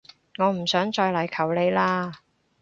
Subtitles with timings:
[0.39, 2.11] 我唔想再嚟求你喇